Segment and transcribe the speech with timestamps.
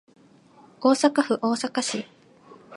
[0.79, 2.05] 大阪府大阪市